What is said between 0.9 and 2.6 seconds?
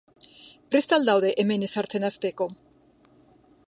al daude hemen ezartzen hasteko?